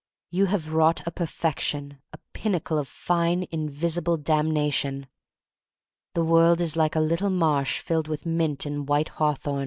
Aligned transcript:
You 0.31 0.45
have 0.47 0.69
wrought 0.73 1.05
a 1.05 1.11
perfection, 1.11 1.99
a 2.11 2.17
pin 2.33 2.53
nacle 2.53 2.79
of 2.79 2.87
fine, 2.87 3.45
invisible 3.51 4.17
damnation. 4.17 5.05
The 6.15 6.25
world 6.25 6.59
is 6.59 6.75
like 6.75 6.95
a 6.95 6.99
little 6.99 7.29
marsh 7.29 7.77
filled 7.77 8.07
with 8.07 8.25
mint 8.25 8.65
and 8.65 8.89
white 8.89 9.09
hawthorn. 9.09 9.59